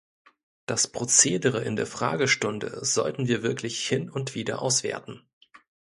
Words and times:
Das 0.65 0.87
Prozedere 0.91 1.61
in 1.63 1.75
der 1.75 1.85
Fragestunde 1.85 2.83
sollten 2.83 3.27
wir 3.27 3.43
wirklich 3.43 3.87
hin 3.87 4.09
und 4.09 4.33
wieder 4.33 4.59
auswerten. 4.59 5.21